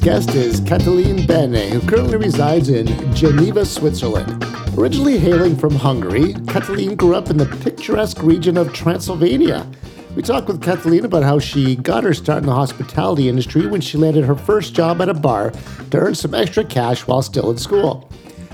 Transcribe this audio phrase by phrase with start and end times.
[0.00, 4.42] guest is Katalin Bene, who currently resides in Geneva, Switzerland.
[4.78, 9.70] Originally hailing from Hungary, Katalin grew up in the picturesque region of Transylvania.
[10.16, 13.82] We talked with Katalin about how she got her start in the hospitality industry when
[13.82, 15.50] she landed her first job at a bar
[15.90, 18.10] to earn some extra cash while still in school.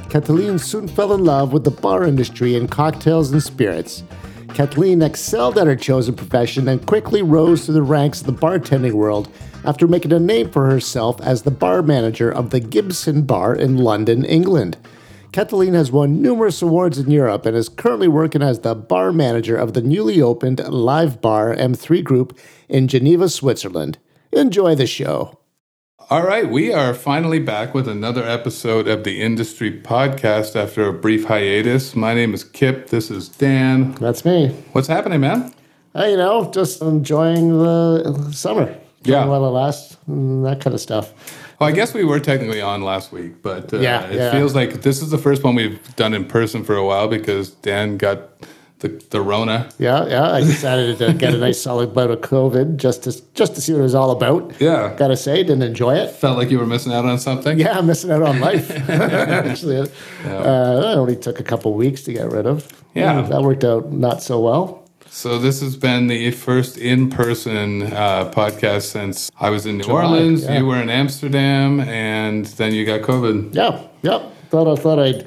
[0.08, 4.02] Katalin soon fell in love with the bar industry and cocktails and spirits.
[4.56, 8.94] Kathleen excelled at her chosen profession and quickly rose through the ranks of the bartending
[8.94, 9.30] world
[9.66, 13.76] after making a name for herself as the bar manager of the Gibson Bar in
[13.76, 14.78] London, England.
[15.30, 19.58] Kathleen has won numerous awards in Europe and is currently working as the bar manager
[19.58, 23.98] of the newly opened Live Bar M3 Group in Geneva, Switzerland.
[24.32, 25.38] Enjoy the show.
[26.08, 30.92] All right, we are finally back with another episode of the Industry Podcast after a
[30.92, 31.96] brief hiatus.
[31.96, 32.90] My name is Kip.
[32.90, 33.92] This is Dan.
[33.94, 34.50] That's me.
[34.72, 35.52] What's happening, man?
[35.96, 38.76] Uh, you know, just enjoying the summer.
[39.02, 39.24] Yeah.
[39.24, 41.12] While it lasts, that kind of stuff.
[41.58, 44.30] Well, I guess we were technically on last week, but uh, Yeah, it yeah.
[44.30, 47.50] feels like this is the first one we've done in person for a while because
[47.50, 48.20] Dan got
[48.80, 49.70] the, the Rona.
[49.78, 50.32] Yeah, yeah.
[50.32, 53.72] I decided to get a nice solid bout of COVID just to just to see
[53.72, 54.60] what it was all about.
[54.60, 54.94] Yeah.
[54.96, 56.10] Gotta say, didn't enjoy it.
[56.10, 57.58] Felt like you were missing out on something.
[57.58, 58.70] Yeah, I'm missing out on life.
[58.90, 62.70] Actually, uh, it only took a couple weeks to get rid of.
[62.94, 63.22] Yeah.
[63.22, 64.82] that worked out not so well.
[65.08, 70.02] So this has been the first in-person uh, podcast since I was in New July,
[70.04, 70.44] Orleans.
[70.44, 70.58] yeah.
[70.58, 73.54] You were in Amsterdam, and then you got COVID.
[73.54, 74.30] Yeah, yep.
[74.50, 75.26] Thought I thought I'd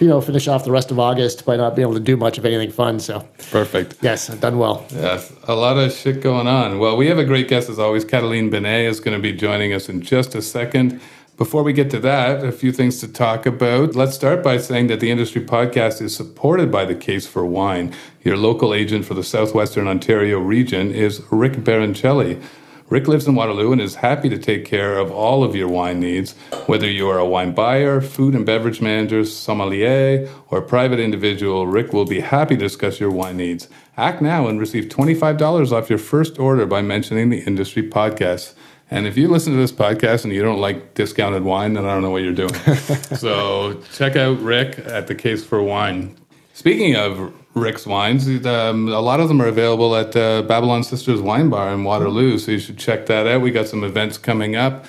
[0.00, 2.38] you know finish off the rest of August by not being able to do much
[2.38, 3.00] of anything fun.
[3.00, 3.96] So Perfect.
[4.02, 4.86] yes, I've done well.
[4.90, 6.78] Yes, a lot of shit going on.
[6.78, 8.04] Well, we have a great guest as always.
[8.04, 11.00] Katalin Bene is going to be joining us in just a second.
[11.36, 13.96] Before we get to that, a few things to talk about.
[13.96, 17.92] Let's start by saying that the Industry Podcast is supported by the Case for Wine.
[18.22, 22.40] Your local agent for the Southwestern Ontario region is Rick Baroncelli.
[22.90, 26.00] Rick lives in Waterloo and is happy to take care of all of your wine
[26.00, 26.32] needs,
[26.66, 31.66] whether you are a wine buyer, food and beverage manager, sommelier, or private individual.
[31.66, 33.68] Rick will be happy to discuss your wine needs.
[33.96, 38.54] Act now and receive $25 off your first order by mentioning the Industry Podcast.
[38.90, 41.94] And if you listen to this podcast and you don't like discounted wine, then I
[41.94, 42.54] don't know what you're doing.
[43.16, 46.16] so check out Rick at the Case for Wine.
[46.54, 51.20] Speaking of Rick's wines, um, a lot of them are available at uh, Babylon Sisters
[51.20, 53.40] Wine Bar in Waterloo, so you should check that out.
[53.40, 54.86] We got some events coming up.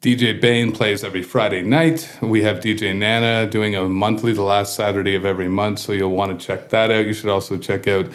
[0.00, 2.18] DJ Bain plays every Friday night.
[2.20, 6.10] We have DJ Nana doing a monthly, the last Saturday of every month, so you'll
[6.10, 7.06] want to check that out.
[7.06, 8.10] You should also check out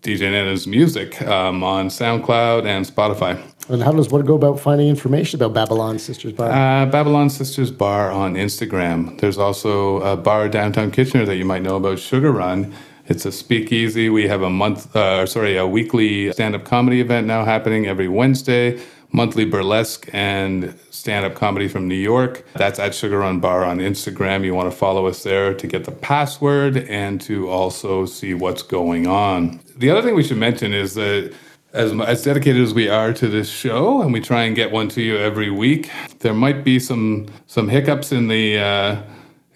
[0.00, 3.42] DJ Nana's music um, on SoundCloud and Spotify.
[3.70, 6.50] And how does one go about finding information about Babylon Sisters Bar?
[6.50, 9.16] Uh, Babylon Sisters Bar on Instagram.
[9.20, 12.74] There's also a bar downtown Kitchener that you might know about, Sugar Run.
[13.06, 14.08] It's a speakeasy.
[14.08, 18.80] We have a month, uh, sorry, a weekly stand-up comedy event now happening every Wednesday.
[19.12, 22.44] Monthly burlesque and stand-up comedy from New York.
[22.54, 24.44] That's at Sugar Run Bar on Instagram.
[24.44, 28.62] You want to follow us there to get the password and to also see what's
[28.62, 29.60] going on.
[29.76, 31.32] The other thing we should mention is that
[31.72, 34.88] as, as dedicated as we are to this show, and we try and get one
[34.88, 39.02] to you every week, there might be some some hiccups in the uh,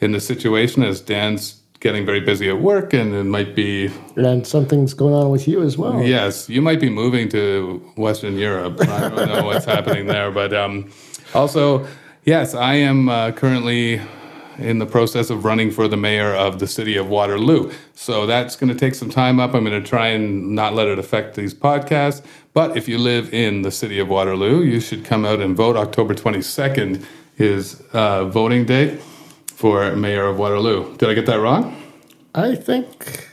[0.01, 4.47] in the situation as Dan's getting very busy at work, and it might be and
[4.47, 6.03] something's going on with you as well.
[6.03, 8.81] yes, you might be moving to Western Europe.
[8.81, 10.91] I don't know what's happening there, but um,
[11.35, 11.87] also
[12.25, 14.01] yes, I am uh, currently
[14.59, 17.73] in the process of running for the mayor of the city of Waterloo.
[17.95, 19.55] So that's going to take some time up.
[19.55, 22.25] I'm going to try and not let it affect these podcasts.
[22.53, 25.77] But if you live in the city of Waterloo, you should come out and vote.
[25.77, 27.05] October 22nd
[27.37, 29.01] is uh, voting date
[29.47, 30.97] for mayor of Waterloo.
[30.97, 31.81] Did I get that wrong?
[32.35, 33.29] I think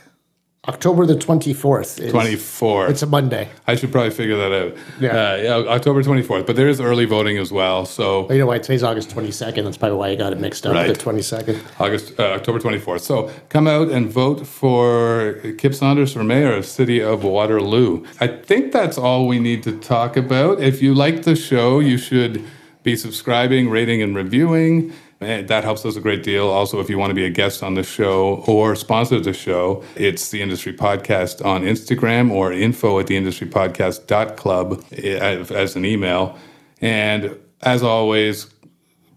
[0.68, 2.00] October the 24th.
[2.00, 2.86] Is, 24.
[2.86, 3.48] It's a Monday.
[3.66, 4.76] I should probably figure that out.
[5.00, 5.10] Yeah.
[5.10, 6.46] Uh, yeah, October 24th.
[6.46, 7.84] But there is early voting as well.
[7.84, 8.60] So Well, you know why?
[8.60, 9.64] Today's August 22nd.
[9.64, 10.74] That's probably why you got it mixed up.
[10.74, 10.86] Right.
[10.86, 11.60] The 22nd.
[11.80, 13.00] August, uh, October 24th.
[13.00, 18.04] So come out and vote for Kip Saunders for mayor of City of Waterloo.
[18.20, 20.60] I think that's all we need to talk about.
[20.60, 22.44] If you like the show, you should
[22.84, 24.92] be subscribing, rating, and reviewing.
[25.24, 26.48] And that helps us a great deal.
[26.48, 29.82] Also, if you want to be a guest on the show or sponsor the show,
[29.96, 36.38] it's the Industry Podcast on Instagram or info at the industrypodcast.club eh, as an email.
[36.80, 38.46] And as always,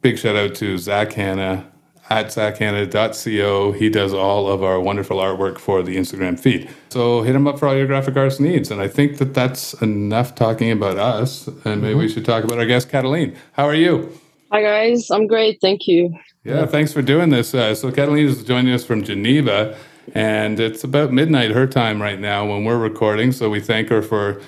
[0.01, 1.71] big shout out to Zach Hanna
[2.09, 3.71] at zachhanna.co.
[3.71, 6.69] He does all of our wonderful artwork for the Instagram feed.
[6.89, 8.71] So hit him up for all your graphic arts needs.
[8.71, 11.47] And I think that that's enough talking about us.
[11.65, 13.35] And maybe we should talk about our guest, Katalin.
[13.53, 14.17] How are you?
[14.51, 16.17] Hi guys, I'm great, thank you.
[16.43, 17.53] Yeah, thanks for doing this.
[17.53, 19.75] Uh, so Catalina is joining us from Geneva,
[20.13, 23.31] and it's about midnight her time right now when we're recording.
[23.31, 24.41] So we thank her for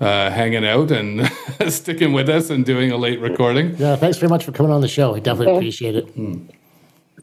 [0.00, 1.30] uh, hanging out and
[1.68, 3.76] sticking with us and doing a late recording.
[3.76, 5.14] Yeah, thanks very much for coming on the show.
[5.14, 6.08] I definitely appreciate it.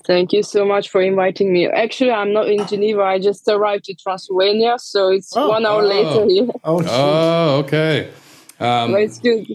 [0.06, 1.68] Thank you so much for inviting me.
[1.68, 3.02] Actually, I'm not in Geneva.
[3.02, 5.50] I just arrived to Transylvania, so it's Oh.
[5.50, 5.88] one hour Oh.
[5.88, 6.48] later here.
[6.64, 6.84] Oh.
[6.88, 8.10] Oh, okay.
[8.60, 9.48] Um, But it's good.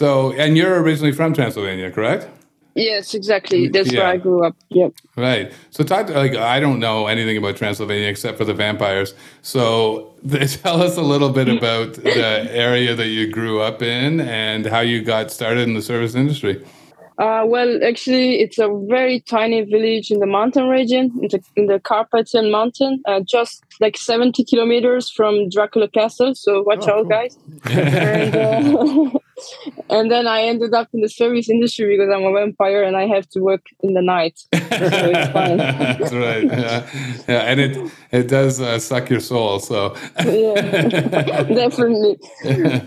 [0.00, 2.28] So, and you're originally from Transylvania, correct?
[2.74, 3.68] Yes, exactly.
[3.68, 4.00] That's Yeah.
[4.00, 4.54] where I grew up.
[4.68, 4.92] Yep.
[5.16, 5.46] Right.
[5.70, 9.14] So talk like I don't know anything about Transylvania except for the vampires.
[9.40, 9.60] So
[10.62, 14.80] tell us a little bit about the area that you grew up in and how
[14.80, 16.62] you got started in the service industry.
[17.18, 21.64] Uh, well, actually, it's a very tiny village in the mountain region, in the, in
[21.66, 26.34] the Carpathian Mountain, uh, just like 70 kilometers from Dracula Castle.
[26.34, 27.16] So watch Oh, out, cool.
[27.16, 27.38] guys.
[27.70, 29.18] and, uh,
[29.90, 33.06] and then I ended up in the service industry because I'm a vampire and I
[33.06, 34.40] have to work in the night.
[34.76, 35.56] So it's fine.
[35.56, 36.44] That's right.
[36.44, 36.86] Yeah.
[37.26, 39.58] yeah, and it it does uh, suck your soul.
[39.58, 40.60] So yeah,
[41.62, 42.18] definitely.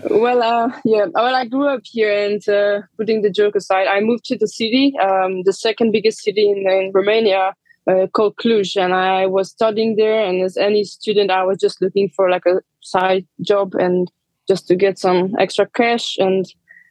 [0.08, 1.06] well, uh, yeah.
[1.12, 4.46] Well, I grew up here, and uh, putting the joke aside, I moved to the
[4.46, 7.54] city, um, the second biggest city in, in Romania,
[7.90, 10.24] uh, called Cluj, and I was studying there.
[10.24, 14.10] And as any student, I was just looking for like a side job and
[14.50, 16.06] just to get some extra cash.
[16.18, 16.44] And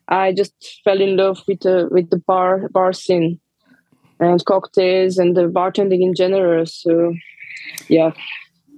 [0.08, 0.54] I just
[0.84, 3.40] fell in love with the with the bar bar scene
[4.20, 6.66] and cocktails and the bartending in general.
[6.66, 6.92] So,
[7.88, 8.12] yeah.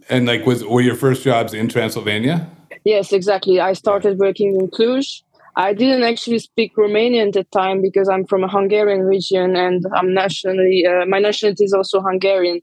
[0.10, 2.38] and like was were your first jobs in Transylvania?
[2.84, 3.60] Yes, exactly.
[3.60, 5.22] I started working in Cluj.
[5.68, 9.86] I didn't actually speak Romanian at the time because I'm from a Hungarian region and
[9.98, 12.62] I'm nationally, uh, my nationality is also Hungarian.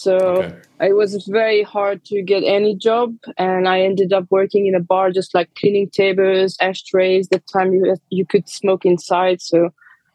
[0.00, 0.54] So Okay.
[0.88, 3.14] it was very hard to get any job.
[3.36, 7.28] And I ended up working in a bar, just like cleaning tables, ashtrays.
[7.28, 9.42] That time you, you could smoke inside.
[9.42, 9.70] So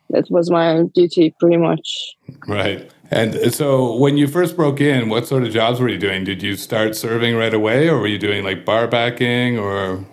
[0.10, 2.16] that was my duty pretty much.
[2.48, 2.92] Right.
[3.12, 6.24] And uh, so when you first broke in, what sort of jobs were you doing?
[6.24, 10.04] Did you start serving right away or were you doing like bar backing or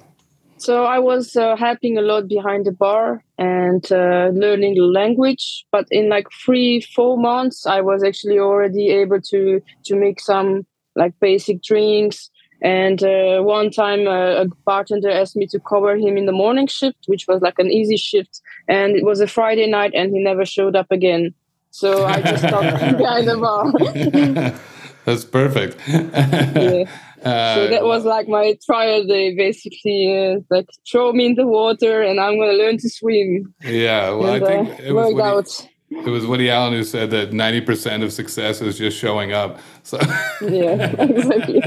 [0.63, 5.67] So I was uh, helping a lot behind the bar and uh, learning the language.
[5.73, 10.65] But in like three, four months, I was actually already able to to make some
[10.95, 12.31] like basic drinks.
[12.63, 16.69] And uh, one time, uh, a bartender asked me to cover him in the morning
[16.69, 18.41] shift, which was like an easy shift.
[18.69, 21.35] And it was a Friday night, and he never showed up again.
[21.73, 24.61] So I just stopped behind the bar.
[25.05, 25.77] That's perfect.
[25.89, 26.85] Yeah.
[27.25, 30.35] Uh, so that was like my trial day, basically.
[30.35, 33.55] Uh, like throw me in the water, and I'm gonna learn to swim.
[33.63, 36.07] yeah, well, and, I think uh, it was worked Woody, out.
[36.07, 39.59] it was Woody Allen who said that ninety percent of success is just showing up.
[39.83, 39.99] So
[40.41, 41.63] Yeah, exactly,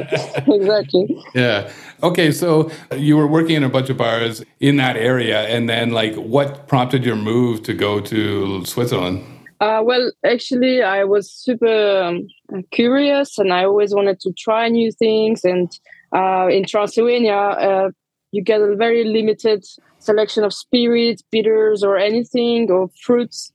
[0.47, 1.23] exactly.
[1.33, 1.71] yeah,
[2.03, 2.31] okay.
[2.31, 6.15] So you were working in a bunch of bars in that area, and then like,
[6.15, 9.23] what prompted your move to go to Switzerland?
[9.59, 12.27] Uh, well, actually, I was super um,
[12.71, 15.43] curious, and I always wanted to try new things.
[15.45, 15.71] And
[16.13, 17.89] uh, in Transylvania, uh,
[18.31, 19.63] you get a very limited
[19.99, 23.51] selection of spirits, bitters, or anything, or fruits.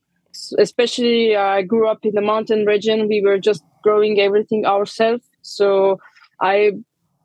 [0.58, 3.06] Especially, uh, I grew up in the mountain region.
[3.08, 5.24] We were just growing everything ourselves.
[5.42, 5.98] So
[6.40, 6.72] I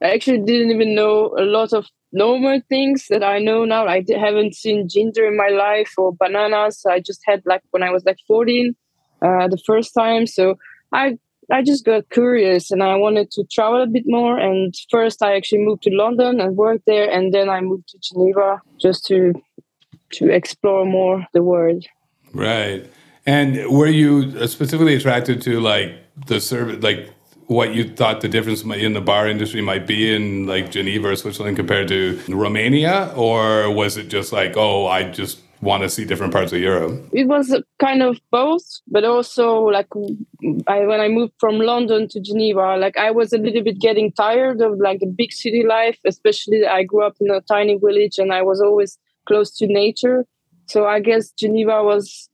[0.01, 3.87] I actually didn't even know a lot of normal things that I know now.
[3.87, 6.85] I haven't seen ginger in my life or bananas.
[6.89, 8.75] I just had like when I was like 14,
[9.21, 10.27] uh, the first time.
[10.27, 10.55] So
[10.91, 11.17] I
[11.51, 14.37] I just got curious and I wanted to travel a bit more.
[14.37, 17.99] And first, I actually moved to London and worked there, and then I moved to
[18.01, 19.33] Geneva just to
[20.13, 21.85] to explore more the world.
[22.33, 22.89] Right.
[23.25, 25.91] And were you specifically attracted to like
[26.27, 27.11] the service, like
[27.47, 31.15] what you thought the difference in the bar industry might be in like Geneva or
[31.15, 33.13] Switzerland compared to Romania?
[33.15, 37.07] Or was it just like, oh, I just want to see different parts of Europe?
[37.13, 39.87] it was kind of both but also like
[40.67, 44.11] I, when i moved from london to geneva like i was a little bit getting
[44.11, 48.17] tired of like the big city life especially i grew up in a tiny village
[48.17, 50.25] and i was always close to nature
[50.67, 52.29] so i guess geneva was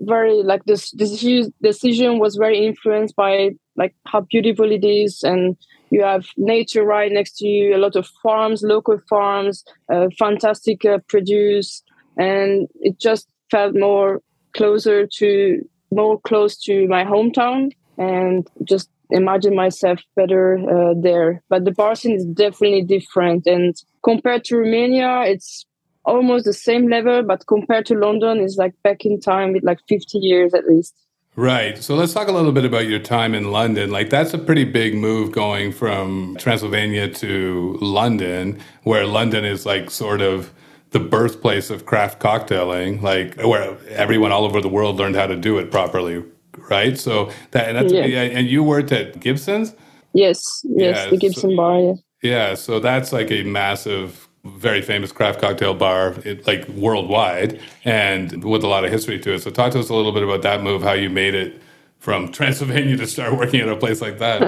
[0.00, 5.56] very like this decision decision was very influenced by like how beautiful it is and
[5.90, 10.84] you have nature right next to you a lot of farms local farms uh, fantastic
[10.84, 11.82] uh, produce
[12.16, 14.20] and it just felt more
[14.54, 15.58] closer to
[15.90, 21.42] more close to my hometown and just imagine myself better uh, there.
[21.50, 25.64] But the bar scene is definitely different and compared to romania it's
[26.04, 29.78] almost the same level but compared to london it's like back in time with like
[29.88, 30.94] 50 years at least
[31.34, 31.78] Right.
[31.82, 33.90] So let's talk a little bit about your time in London.
[33.90, 39.90] Like that's a pretty big move going from Transylvania to London, where London is like
[39.90, 40.52] sort of
[40.90, 45.36] the birthplace of craft cocktailing, like where everyone all over the world learned how to
[45.36, 46.22] do it properly.
[46.68, 46.98] Right.
[46.98, 48.04] So that and that's Yeah.
[48.04, 49.74] and you worked at Gibson's.
[50.12, 51.92] yes yes Yeah, the gibson so- bar yeah.
[52.22, 52.54] Yeah.
[52.56, 58.64] So that's like a massive very famous craft cocktail bar, it, like worldwide, and with
[58.64, 59.40] a lot of history to it.
[59.40, 61.60] So, talk to us a little bit about that move, how you made it
[61.98, 64.40] from Transylvania to start working at a place like that.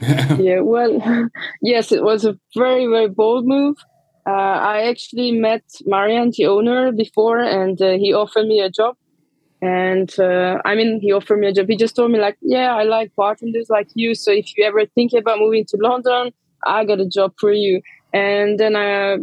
[0.38, 1.28] yeah, well,
[1.62, 3.76] yes, it was a very, very bold move.
[4.24, 8.96] Uh, I actually met Marian, the owner, before, and uh, he offered me a job.
[9.60, 11.68] And uh, I mean, he offered me a job.
[11.68, 14.14] He just told me, like, yeah, I like bartenders like you.
[14.14, 16.32] So if you ever think about moving to London,
[16.64, 17.80] I got a job for you.
[18.12, 19.18] And then I,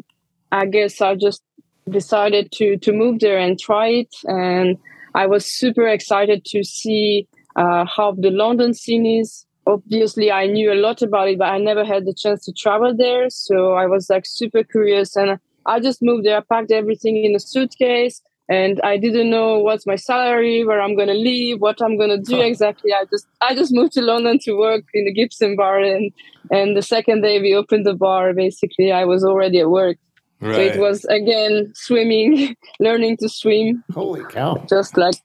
[0.51, 1.41] I guess I just
[1.89, 4.15] decided to to move there and try it.
[4.25, 4.77] And
[5.15, 9.46] I was super excited to see uh, how the London scene is.
[9.67, 12.96] Obviously, I knew a lot about it, but I never had the chance to travel
[12.96, 13.29] there.
[13.29, 16.38] So I was like super curious, and I just moved there.
[16.38, 20.98] I packed everything in a suitcase and I didn't know what's my salary, where I'm
[20.98, 22.91] gonna live, what I'm gonna do exactly.
[22.91, 26.12] I just I just moved to London to work in the Gibson bar, and
[26.51, 29.98] and the second day we opened the bar, basically I was already at work.
[30.41, 30.56] Right.
[30.56, 33.84] So it was again swimming, learning to swim.
[33.94, 34.65] Holy cow!
[34.68, 35.15] Just like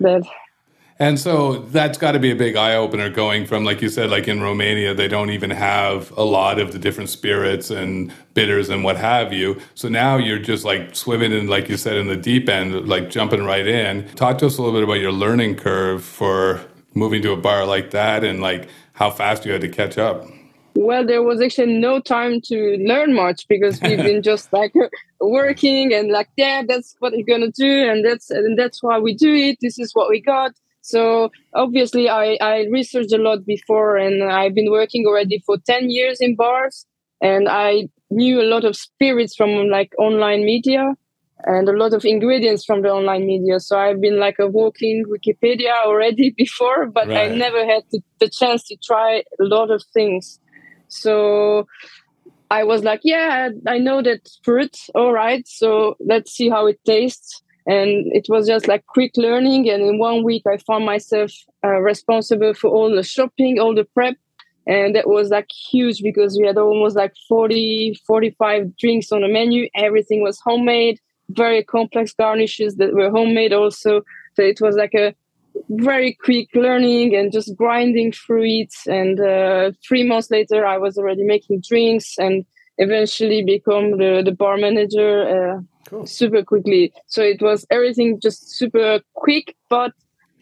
[0.00, 0.24] that.
[1.02, 4.08] And so that's got to be a big eye opener going from, like you said,
[4.08, 8.70] like in Romania, they don't even have a lot of the different spirits and bitters
[8.70, 9.60] and what have you.
[9.74, 13.10] So now you're just like swimming in, like you said, in the deep end, like
[13.10, 14.06] jumping right in.
[14.14, 16.60] Talk to us a little bit about your learning curve for
[16.94, 20.24] moving to a bar like that and like how fast you had to catch up.
[20.76, 24.72] Well, there was actually no time to learn much because we've been just like
[25.20, 29.14] working and like, yeah, that's what we're gonna do, and that's and that's why we
[29.14, 29.58] do it.
[29.60, 34.54] This is what we got so obviously, I, I researched a lot before, and I've
[34.54, 36.86] been working already for 10 years in bars,
[37.20, 40.94] and I knew a lot of spirits from like online media
[41.44, 43.60] and a lot of ingredients from the online media.
[43.60, 47.30] So I've been like a walking Wikipedia already before, but right.
[47.30, 47.84] I never had
[48.18, 50.40] the chance to try a lot of things.
[50.88, 51.66] So
[52.50, 54.76] I was like, yeah, I know that fruit.
[54.94, 55.46] All right.
[55.46, 59.70] So let's see how it tastes and it was just like quick learning.
[59.70, 61.30] And in one week i found myself
[61.64, 64.16] uh, responsible for all the shopping all the prep.
[64.64, 69.28] And that was like huge because we had almost like 40 45 drinks on the
[69.28, 69.68] menu.
[69.74, 71.00] Everything was homemade
[71.32, 74.02] very complex garnishes that were homemade also.
[74.34, 75.14] So it was like a
[75.68, 78.74] very quick learning and just grinding through it.
[78.86, 82.44] And uh, three months later i was already making drinks and
[82.78, 85.60] eventually become the, the bar manager uh,
[85.92, 86.06] cool.
[86.06, 86.92] super quickly.
[87.06, 89.56] So it was everything just super quick.
[89.68, 89.92] But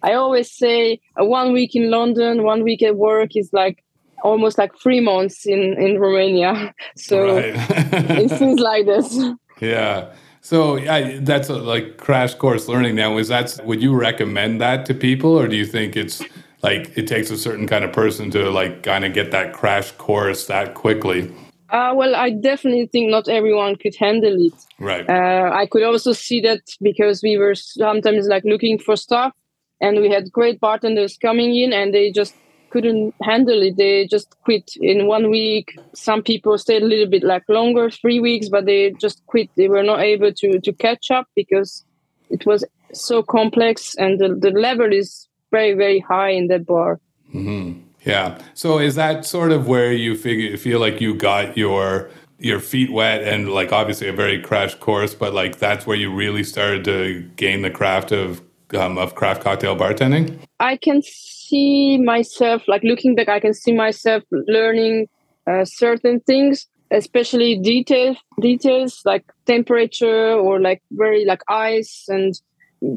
[0.03, 3.85] I always say a one week in London, one week at work is like
[4.23, 6.75] almost like three months in in Romania.
[6.97, 7.55] So right.
[7.55, 9.19] it seems like this.
[9.61, 10.13] Yeah.
[10.43, 12.95] So yeah, that's a, like crash course learning.
[12.95, 16.23] Now, is that would you recommend that to people, or do you think it's
[16.63, 19.93] like it takes a certain kind of person to like kind of get that crash
[19.93, 21.31] course that quickly?
[21.71, 24.55] Uh, well, I definitely think not everyone could handle it.
[24.79, 25.09] Right.
[25.09, 29.33] Uh, I could also see that because we were sometimes like looking for stuff,
[29.81, 32.35] and we had great bartenders coming in, and they just
[32.71, 33.77] couldn't handle it.
[33.77, 35.77] They just quit in one week.
[35.95, 39.49] Some people stayed a little bit like longer, three weeks, but they just quit.
[39.57, 41.85] They were not able to to catch up because
[42.31, 46.99] it was so complex, and the, the level is very very high in that bar.
[47.33, 47.90] Mm-hmm.
[48.05, 48.39] Yeah.
[48.55, 52.91] So is that sort of where you figure feel like you got your your feet
[52.91, 56.85] wet and like obviously a very crash course, but like that's where you really started
[56.87, 58.41] to gain the craft of
[58.75, 60.39] um, of craft cocktail bartending?
[60.59, 63.29] I can see myself like looking back.
[63.29, 65.09] I can see myself learning
[65.47, 72.41] uh, certain things, especially detail details like temperature or like very like ice and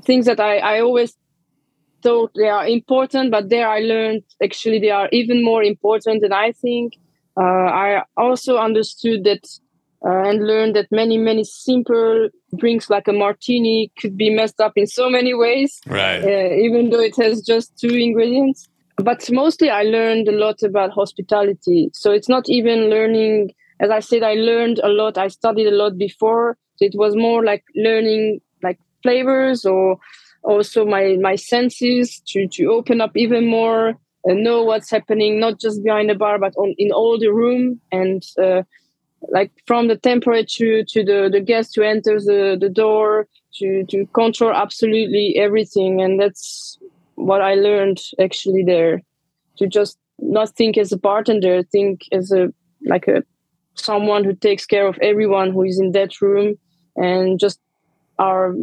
[0.05, 1.15] things that I I always
[2.03, 6.33] thought they are important, but there I learned actually they are even more important than
[6.33, 6.93] I think.
[7.35, 9.43] Uh, I also understood that
[10.05, 14.73] uh, and learned that many, many simple drinks like a martini could be messed up
[14.75, 16.23] in so many ways, right?
[16.23, 18.67] Uh, even though it has just two ingredients.
[18.97, 21.89] But mostly, I learned a lot about hospitality.
[21.93, 23.51] So it's not even learning.
[23.79, 25.17] As I said, I learned a lot.
[25.17, 26.57] I studied a lot before.
[26.75, 29.97] So it was more like learning like flavors or
[30.43, 33.95] also my my senses to to open up even more
[34.25, 37.79] and know what's happening not just behind the bar but on in all the room.
[37.91, 38.63] And uh,
[39.29, 44.05] like from the temperature to the the guest who enters the, the door to to
[44.13, 46.01] control absolutely everything.
[46.01, 46.77] And that's
[47.15, 49.01] what i learned actually there
[49.57, 52.51] to just not think as a bartender think as a
[52.85, 53.23] like a
[53.75, 56.55] someone who takes care of everyone who is in that room
[56.95, 57.59] and just
[58.19, 58.53] are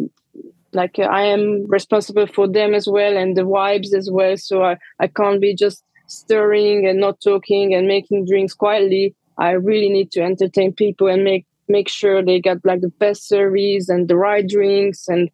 [0.73, 4.63] like uh, i am responsible for them as well and the vibes as well so
[4.63, 9.89] I, I can't be just stirring and not talking and making drinks quietly i really
[9.89, 14.09] need to entertain people and make make sure they got like the best service and
[14.09, 15.31] the right drinks and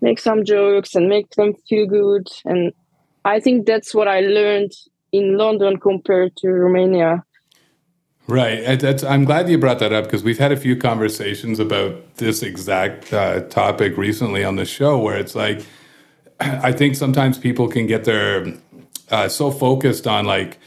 [0.00, 2.28] make some jokes and make them feel good.
[2.44, 2.72] And
[3.24, 4.72] I think that's what I learned
[5.12, 7.24] in London compared to Romania.
[8.26, 8.82] Right.
[9.04, 13.12] I'm glad you brought that up because we've had a few conversations about this exact
[13.12, 15.64] uh, topic recently on the show where it's like,
[16.40, 18.54] I think sometimes people can get their
[19.10, 20.58] uh, so focused on like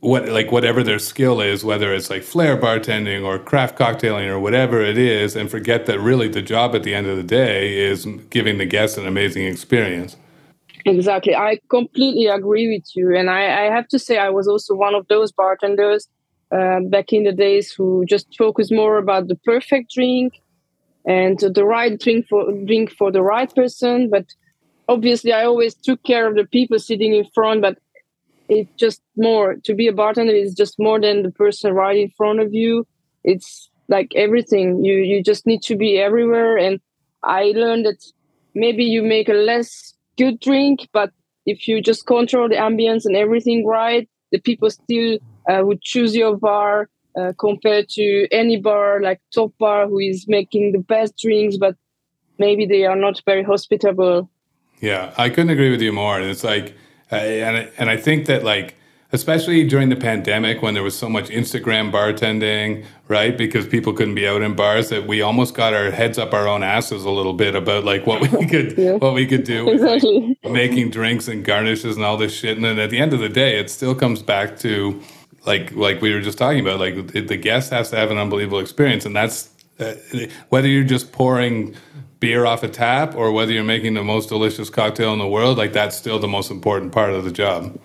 [0.00, 4.38] what like whatever their skill is, whether it's like flair bartending or craft cocktailing or
[4.38, 7.78] whatever it is, and forget that really the job at the end of the day
[7.78, 10.16] is giving the guests an amazing experience.
[10.84, 11.34] Exactly.
[11.34, 13.14] I completely agree with you.
[13.14, 16.08] And I, I have to say, I was also one of those bartenders
[16.52, 20.40] uh, back in the days who just focus more about the perfect drink
[21.06, 24.10] and the right drink for drink for the right person.
[24.10, 24.26] But
[24.88, 27.62] obviously, I always took care of the people sitting in front.
[27.62, 27.78] But
[28.48, 32.10] it's just more to be a bartender is just more than the person right in
[32.16, 32.86] front of you.
[33.22, 34.84] It's like everything.
[34.84, 36.56] You you just need to be everywhere.
[36.56, 36.80] And
[37.22, 38.02] I learned that
[38.54, 41.10] maybe you make a less good drink, but
[41.46, 46.14] if you just control the ambience and everything right, the people still uh, would choose
[46.14, 51.16] your bar uh, compared to any bar like Top Bar who is making the best
[51.18, 51.76] drinks, but
[52.38, 54.30] maybe they are not very hospitable.
[54.80, 56.18] Yeah, I couldn't agree with you more.
[56.18, 56.74] And it's like,
[57.12, 58.76] uh, and and I think that like
[59.12, 63.36] especially during the pandemic when there was so much Instagram bartending, right?
[63.36, 66.46] Because people couldn't be out in bars that we almost got our heads up our
[66.46, 68.92] own asses a little bit about like what we could yeah.
[68.92, 70.38] what we could do with exactly.
[70.42, 72.56] like, making drinks and garnishes and all this shit.
[72.56, 75.00] And then at the end of the day, it still comes back to
[75.46, 78.60] like like we were just talking about like the guest has to have an unbelievable
[78.60, 79.94] experience and that's uh,
[80.50, 81.74] whether you're just pouring
[82.18, 85.56] beer off a tap or whether you're making the most delicious cocktail in the world
[85.56, 87.78] like that's still the most important part of the job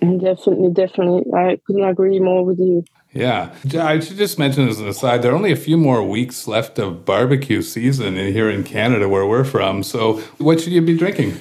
[0.00, 1.32] Definitely, definitely.
[1.34, 2.84] I couldn't agree more with you.
[3.12, 3.54] Yeah.
[3.78, 6.78] I should just mention as an aside, there are only a few more weeks left
[6.78, 9.82] of barbecue season here in Canada where we're from.
[9.82, 11.38] So, what should you be drinking?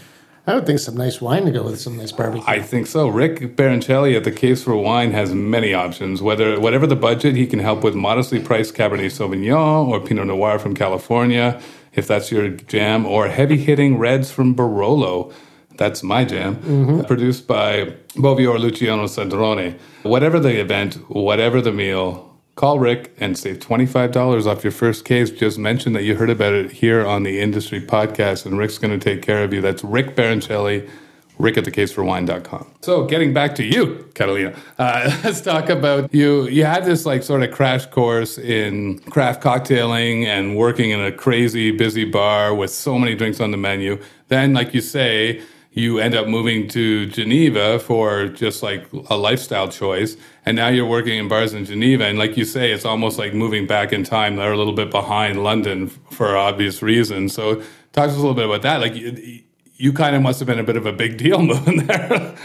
[0.49, 2.43] I would think some nice wine to go with some nice barbecue.
[2.47, 3.07] I think so.
[3.07, 6.23] Rick Baroncelli at the Case for Wine has many options.
[6.23, 10.57] Whether whatever the budget, he can help with modestly priced Cabernet Sauvignon or Pinot Noir
[10.57, 11.61] from California,
[11.93, 15.31] if that's your jam, or heavy hitting reds from Barolo.
[15.77, 16.55] That's my jam.
[16.55, 17.01] Mm-hmm.
[17.01, 19.77] Produced by Bovio Luciano Sandrone.
[20.01, 22.28] Whatever the event, whatever the meal,
[22.59, 25.31] call Rick and save $25 off your first case.
[25.31, 28.91] Just mention that you heard about it here on the Industry Podcast, and Rick's going
[28.91, 29.61] to take care of you.
[29.61, 30.89] That's Rick Baroncelli,
[31.37, 32.69] rick at thecaseforwine.com.
[32.81, 36.49] So getting back to you, Catalina, uh, let's talk about you.
[36.49, 41.13] You had this like sort of crash course in craft cocktailing and working in a
[41.13, 44.01] crazy busy bar with so many drinks on the menu.
[44.27, 45.41] Then, like you say,
[45.71, 50.17] you end up moving to Geneva for just like a lifestyle choice.
[50.45, 52.05] And now you're working in bars in Geneva.
[52.05, 54.35] And like you say, it's almost like moving back in time.
[54.35, 57.33] They're a little bit behind London for obvious reasons.
[57.33, 57.55] So
[57.93, 58.81] talk to us a little bit about that.
[58.81, 59.41] Like you,
[59.75, 62.35] you kind of must have been a bit of a big deal moving there.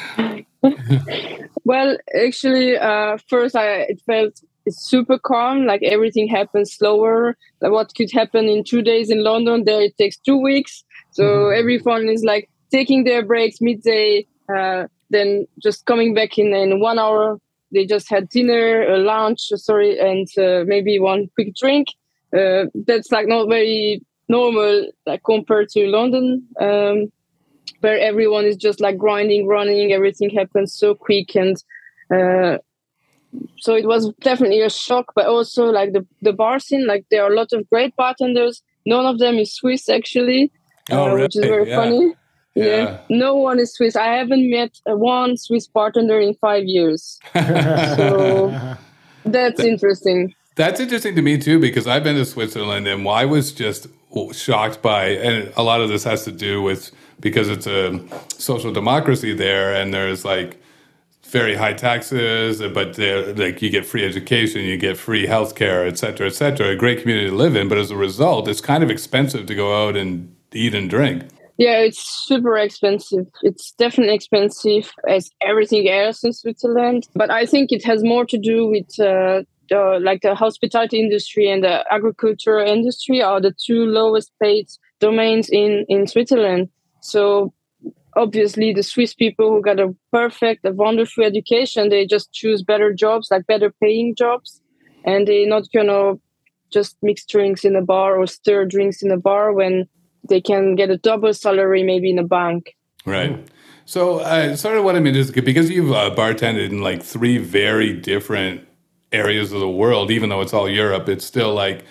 [1.65, 5.67] well, actually, uh, first I it felt super calm.
[5.67, 7.37] Like everything happens slower.
[7.61, 10.85] Like what could happen in two days in London, there it takes two weeks.
[11.11, 11.59] So mm-hmm.
[11.59, 16.99] everyone is like taking their breaks midday, uh, then just coming back in in one
[16.99, 17.39] hour.
[17.73, 21.89] They just had dinner, a lunch, sorry, and uh, maybe one quick drink.
[22.37, 27.13] Uh, that's like not very normal, like compared to London, um,
[27.81, 29.93] where everyone is just like grinding, running.
[29.93, 31.57] Everything happens so quick, and
[32.13, 32.59] uh,
[33.59, 35.13] so it was definitely a shock.
[35.15, 38.63] But also like the the bar scene, like there are a lot of great bartenders.
[38.87, 40.53] None of them is Swiss actually,
[40.91, 41.11] oh, really?
[41.11, 41.77] Uh, which is very yeah.
[41.77, 42.15] funny.
[42.55, 42.65] Yeah.
[42.65, 42.99] yeah.
[43.11, 43.97] No one is Swiss.
[43.97, 47.19] I haven't met one Swiss bartender in five years.
[47.35, 48.77] so
[49.25, 50.35] that's interesting.
[50.57, 53.89] That's interesting to me too, because I've been to Switzerland and I was just
[54.33, 58.01] shocked by, and a lot of this has to do with because it's a
[58.39, 60.61] social democracy there, and there's like
[61.25, 62.97] very high taxes, but
[63.37, 66.69] like you get free education, you get free healthcare, et cetera, et cetera.
[66.69, 69.55] A great community to live in, but as a result, it's kind of expensive to
[69.55, 71.25] go out and eat and drink.
[71.57, 73.27] Yeah, it's super expensive.
[73.43, 77.07] It's definitely expensive as everything else in Switzerland.
[77.15, 81.49] But I think it has more to do with uh, the, like the hospitality industry
[81.49, 84.67] and the agriculture industry are the two lowest paid
[85.01, 86.71] domains in in Switzerland.
[87.01, 87.53] So
[88.17, 92.93] obviously the Swiss people who got a perfect, a wonderful education, they just choose better
[92.93, 94.61] jobs, like better paying jobs,
[95.05, 96.15] and they're not gonna
[96.73, 99.89] just mix drinks in a bar or stir drinks in a bar when
[100.29, 102.75] they can get a double salary maybe in a bank.
[103.07, 103.47] Right.
[103.87, 107.39] So, uh, sort of what I mean is because you've uh, bartended in like three
[107.39, 108.67] very different
[109.13, 111.85] areas of the world, even though it's all Europe, it's still like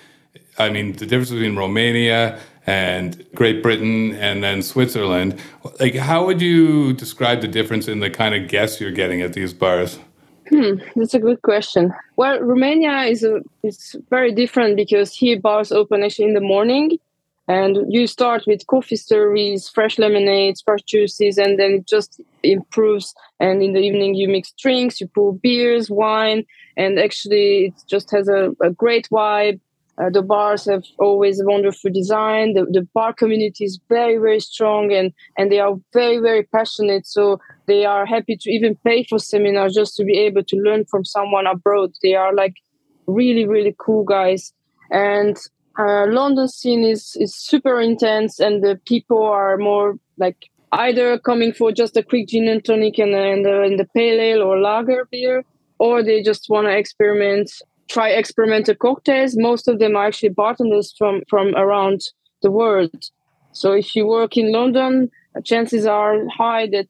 [0.58, 5.40] I mean, the difference between Romania and Great Britain and then Switzerland.
[5.80, 9.34] Like, how would you describe the difference in the kind of guests you're getting at
[9.34, 10.00] these bars?
[10.50, 11.94] Hmm, that's a good question.
[12.16, 16.98] Well, Romania is a, it's very different because here bars open actually in the morning,
[17.48, 23.14] and you start with coffee stories, fresh lemonades, fresh juices, and then it just improves.
[23.40, 26.46] And in the evening, you mix drinks, you pour beers, wine,
[26.78, 29.60] and actually, it just has a, a great vibe.
[30.02, 32.54] Uh, the bars have always a wonderful design.
[32.54, 37.06] The, the bar community is very, very strong and, and they are very, very passionate.
[37.06, 40.86] So they are happy to even pay for seminars just to be able to learn
[40.86, 41.92] from someone abroad.
[42.02, 42.56] They are like
[43.06, 44.52] really, really cool guys.
[44.90, 45.38] And
[45.78, 51.54] uh, London scene is, is super intense and the people are more like either coming
[51.54, 54.60] for just a quick gin and tonic and, and, uh, and the pale ale or
[54.60, 55.44] lager beer,
[55.80, 57.52] or they just want to experiment
[57.90, 59.36] try experimental cocktails.
[59.36, 62.02] Most of them are actually bartenders from from around
[62.42, 63.04] the world.
[63.52, 65.12] So if you work in London,
[65.44, 66.88] chances are high that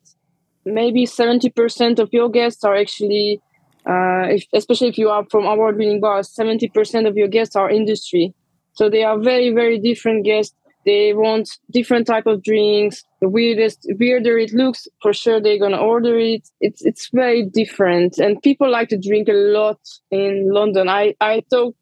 [0.66, 3.42] maybe seventy percent of your guests are actually,
[3.86, 7.70] uh, if, especially if you are from award-winning bars, seventy percent of your guests are
[7.70, 8.34] industry.
[8.74, 10.56] So they are very very different guests.
[10.86, 13.04] They want different type of drinks.
[13.22, 16.50] The weirdest weirder it looks for sure they're gonna order it.
[16.60, 18.18] It's it's very different.
[18.18, 19.80] And people like to drink a lot
[20.12, 20.90] in london.
[20.90, 21.76] I i thought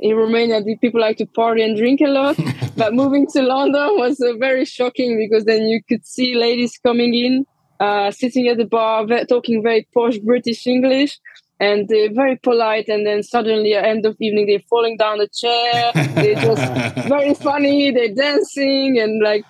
[0.00, 2.36] in romania the people like to party and drink a lot.
[2.76, 7.14] But moving to london was uh, very shocking because then you could see ladies coming
[7.14, 7.44] in
[7.82, 11.18] uh, sitting at the bar talking very posh british english
[11.62, 15.28] and they're very polite and then suddenly at end of evening they're falling down the
[15.28, 15.92] chair.
[16.14, 17.92] They're just very funny.
[17.92, 19.44] They're dancing and like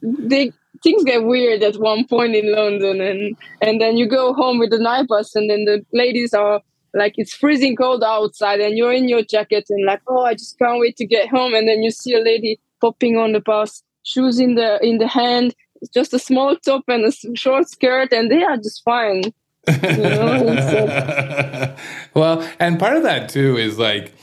[0.00, 4.58] they things get weird at one point in london and and then you go home
[4.58, 6.62] with the night bus and then the ladies are
[6.94, 10.58] like it's freezing cold outside and you're in your jacket and like oh i just
[10.58, 13.82] can't wait to get home and then you see a lady popping on the bus
[14.04, 15.54] shoes in the in the hand
[15.92, 19.22] just a small top and a short skirt and they are just fine
[22.14, 24.14] well, and part of that too is like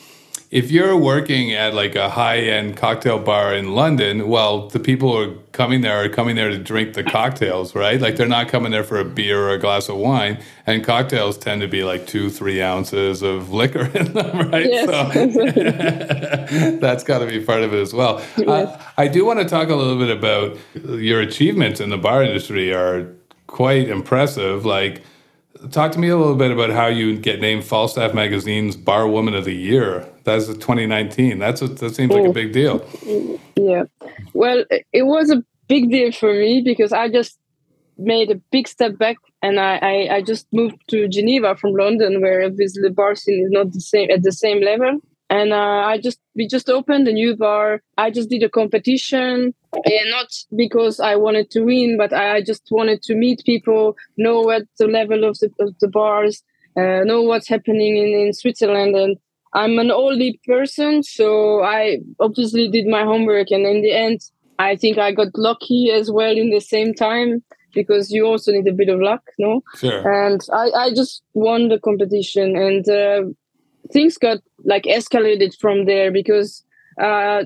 [0.50, 5.32] if you're working at like a high-end cocktail bar in London, well, the people who
[5.32, 8.00] are coming there are coming there to drink the cocktails, right?
[8.00, 10.42] Like they're not coming there for a beer or a glass of wine.
[10.66, 14.66] And cocktails tend to be like two, three ounces of liquor in them, right?
[14.66, 15.14] Yes.
[16.54, 18.24] So that's got to be part of it as well.
[18.38, 18.48] Yes.
[18.48, 20.58] Uh, I do want to talk a little bit about
[20.98, 23.14] your achievements in the bar industry are
[23.48, 24.66] quite impressive.
[24.66, 25.04] Like
[25.72, 29.34] Talk to me a little bit about how you get named Falstaff Magazine's Bar Woman
[29.34, 30.08] of the Year.
[30.24, 31.40] That's 2019.
[31.40, 32.86] That's a, that seems like a big deal.
[33.56, 33.84] Yeah.
[34.34, 37.38] Well, it was a big deal for me because I just
[37.98, 42.22] made a big step back and I, I, I just moved to Geneva from London,
[42.22, 45.84] where obviously the bar scene is not the same at the same level and uh,
[45.86, 47.82] I just we just opened a new bar.
[47.98, 49.54] I just did a competition,
[49.86, 54.42] and not because I wanted to win, but I just wanted to meet people, know
[54.42, 56.44] what the level of the, of the bars,
[56.78, 59.18] uh, know what's happening in, in Switzerland, and
[59.54, 64.22] I'm an oldie person, so I obviously did my homework, and in the end,
[64.60, 68.68] I think I got lucky as well in the same time because you also need
[68.68, 69.62] a bit of luck, no?
[69.76, 70.28] Sure.
[70.28, 73.24] And I, I just won the competition, and uh,
[73.92, 76.64] things got like escalated from there because
[77.02, 77.44] uh,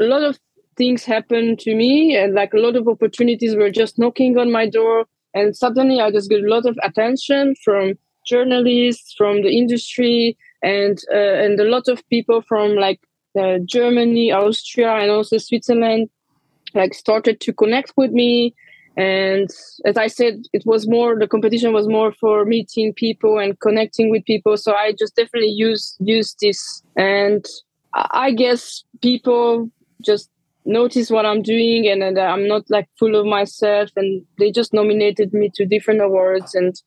[0.00, 0.38] a lot of
[0.76, 4.68] things happened to me and like a lot of opportunities were just knocking on my
[4.68, 5.04] door
[5.34, 7.92] and suddenly i just got a lot of attention from
[8.26, 13.00] journalists from the industry and uh, and a lot of people from like
[13.38, 16.08] uh, germany austria and also switzerland
[16.74, 18.54] like started to connect with me.
[18.96, 19.48] And
[19.86, 24.10] as i said it was more the competition was more for meeting people and connecting
[24.10, 26.82] with people so i just definitely use use this.
[26.94, 27.42] And
[27.94, 29.70] i guess people
[30.04, 30.28] just
[30.64, 34.72] notice what i'm doing and, and i'm not like full of myself and they just
[34.72, 36.80] nominated me to different awards and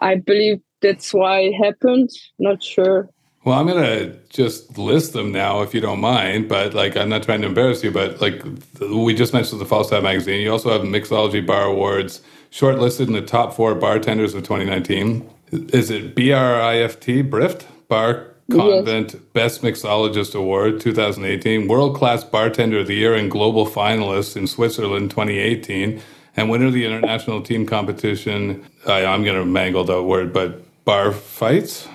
[0.00, 3.08] i believe that's why it happened not sure
[3.44, 6.48] well, I'm gonna just list them now, if you don't mind.
[6.48, 8.42] But like, I'm not trying to embarrass you, but like,
[8.78, 10.42] we just mentioned the Falstaff magazine.
[10.42, 15.28] You also have Mixology Bar Awards, shortlisted in the top four bartenders of 2019.
[15.72, 19.22] Is it BRIFT Brift Bar Convent yes.
[19.34, 25.10] Best Mixologist Award 2018, World Class Bartender of the Year and Global Finalist in Switzerland
[25.10, 26.00] 2018,
[26.36, 28.64] and winner of the International Team Competition.
[28.86, 31.86] I, I'm going to mangle that word, but Bar Fights.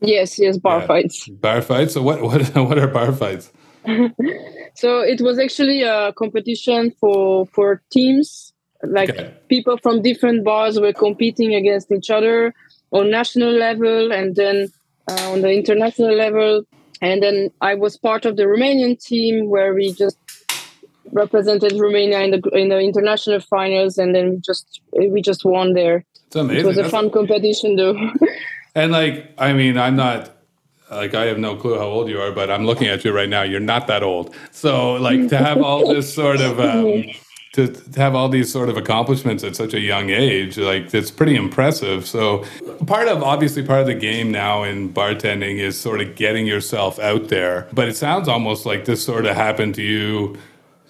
[0.00, 0.86] Yes, yes, bar yeah.
[0.86, 1.28] fights.
[1.28, 1.94] Bar fights.
[1.94, 3.52] So what what what are bar fights?
[4.74, 8.52] so it was actually a competition for for teams.
[8.82, 9.32] Like okay.
[9.48, 12.52] people from different bars were competing against each other
[12.90, 14.72] on national level and then
[15.08, 16.64] uh, on the international level.
[17.00, 20.16] And then I was part of the Romanian team where we just
[21.10, 25.74] represented Romania in the in the international finals, and then we just we just won
[25.74, 26.04] there.
[26.26, 26.64] It's amazing.
[26.64, 27.96] It was a That's- fun competition, though.
[28.74, 30.30] And like, I mean, I'm not
[30.90, 33.28] like I have no clue how old you are, but I'm looking at you right
[33.28, 33.42] now.
[33.42, 34.34] You're not that old.
[34.50, 37.04] So like to have all this sort of um,
[37.52, 41.36] to, have all these sort of accomplishments at such a young age, like it's pretty
[41.36, 42.06] impressive.
[42.06, 42.44] So
[42.86, 46.98] part of obviously part of the game now in bartending is sort of getting yourself
[46.98, 47.68] out there.
[47.72, 50.38] But it sounds almost like this sort of happened to you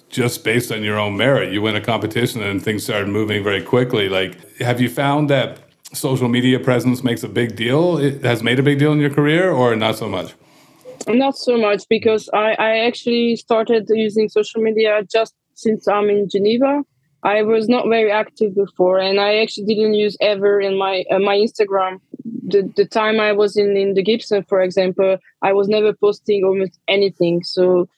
[0.09, 1.53] just based on your own merit.
[1.53, 4.09] You win a competition and things started moving very quickly.
[4.09, 5.59] Like, have you found that
[5.92, 7.98] social media presence makes a big deal?
[7.98, 10.35] It has made a big deal in your career, or not so much?
[11.09, 16.29] Not so much because I, I actually started using social media just since I'm in
[16.29, 16.83] Geneva.
[17.25, 21.18] I was not very active before, and I actually didn't use ever in my uh,
[21.20, 22.01] my Instagram.
[22.25, 26.44] The the time I was in in the Gibson, for example, I was never posting
[26.44, 27.42] almost anything.
[27.44, 27.88] So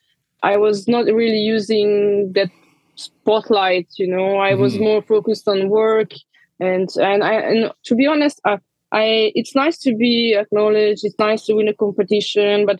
[0.43, 2.51] I was not really using that
[2.95, 3.87] spotlight.
[3.97, 4.81] You know, I was Mhm.
[4.87, 6.11] more focused on work,
[6.59, 8.57] and and I and to be honest, I,
[8.91, 11.01] I it's nice to be acknowledged.
[11.03, 12.79] It's nice to win a competition, but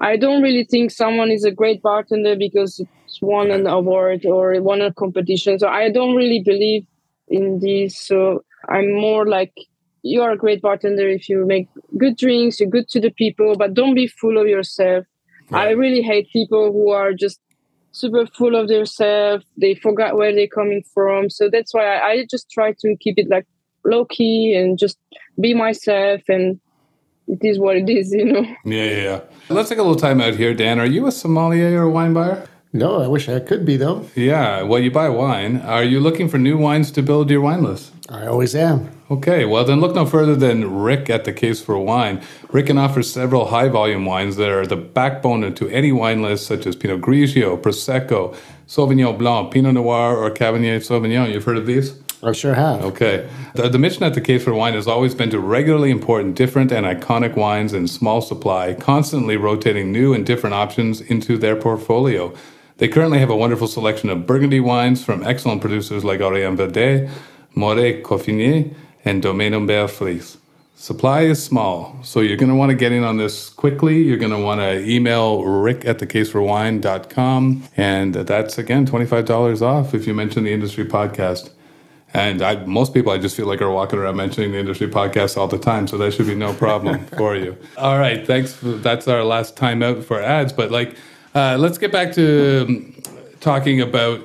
[0.00, 2.80] I don't really think someone is a great bartender because
[3.22, 5.58] won an award or won a competition.
[5.58, 6.86] So I don't really believe
[7.28, 7.98] in this.
[7.98, 9.52] So I'm more like
[10.02, 13.56] you are a great bartender if you make good drinks, you're good to the people,
[13.56, 15.06] but don't be full of yourself.
[15.52, 17.38] I really hate people who are just
[17.92, 19.44] super full of themselves.
[19.56, 21.30] They forgot where they're coming from.
[21.30, 23.46] So that's why I, I just try to keep it like
[23.84, 24.98] low key and just
[25.40, 26.60] be myself and
[27.28, 28.42] it is what it is, you know.
[28.64, 29.20] Yeah, yeah, yeah.
[29.48, 30.78] Let's take a little time out here, Dan.
[30.78, 32.46] Are you a sommelier or a wine buyer?
[32.74, 34.04] No, I wish I could be, though.
[34.16, 35.58] Yeah, well, you buy wine.
[35.60, 37.92] Are you looking for new wines to build your wine list?
[38.08, 38.90] I always am.
[39.10, 42.20] Okay, well then look no further than Rick at the Case for Wine.
[42.50, 46.46] Rick can offer several high volume wines that are the backbone to any wine list,
[46.46, 51.32] such as Pinot Grigio, Prosecco, Sauvignon Blanc, Pinot Noir, or Cabernet Sauvignon.
[51.32, 51.96] You've heard of these?
[52.24, 52.82] I sure have.
[52.82, 53.28] Okay.
[53.54, 56.72] The, the mission at the Case for Wine has always been to regularly import different
[56.72, 62.34] and iconic wines in small supply, constantly rotating new and different options into their portfolio.
[62.78, 67.08] They currently have a wonderful selection of Burgundy wines from excellent producers like Aurélien Verdet,
[67.54, 70.38] Moret Coffinier, and Domaine Humbert Frères.
[70.76, 74.02] Supply is small, so you're going to want to get in on this quickly.
[74.02, 77.64] You're going to want to email rick at thecaseforwine.com.
[77.76, 81.50] And that's, again, $25 off if you mention the industry podcast.
[82.12, 85.36] And I, most people, I just feel like are walking around mentioning the industry podcast
[85.36, 87.56] all the time, so that should be no problem for you.
[87.78, 88.52] All right, thanks.
[88.52, 90.96] For, that's our last time out for ads, but like,
[91.34, 92.94] uh, let's get back to um,
[93.40, 94.20] talking about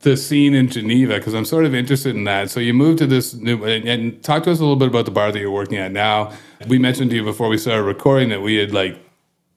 [0.00, 2.50] the scene in Geneva because I'm sort of interested in that.
[2.50, 5.04] So you moved to this new and, and talk to us a little bit about
[5.04, 6.32] the bar that you're working at now.
[6.68, 8.98] We mentioned to you before we started recording that we had like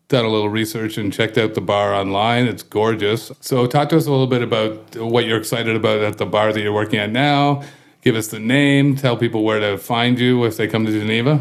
[0.08, 2.46] done a little research and checked out the bar online.
[2.46, 3.32] It's gorgeous.
[3.42, 6.52] So, talk to us a little bit about what you're excited about at the bar
[6.52, 7.64] that you're working at now.
[8.02, 11.40] Give us the name, tell people where to find you if they come to Geneva.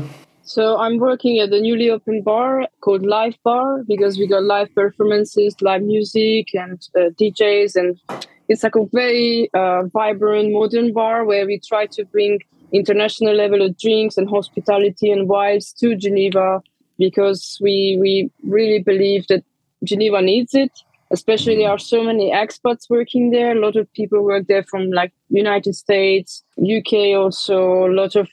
[0.48, 4.74] So I'm working at the newly opened bar called Live Bar because we got live
[4.74, 8.00] performances, live music, and uh, DJs, and
[8.48, 12.38] it's like a very uh, vibrant modern bar where we try to bring
[12.72, 16.62] international level of drinks and hospitality and vibes to Geneva
[16.98, 19.44] because we we really believe that
[19.84, 20.72] Geneva needs it.
[21.10, 23.52] Especially there are so many expats working there.
[23.52, 27.86] A lot of people work there from like United States, UK also.
[27.86, 28.30] A lot of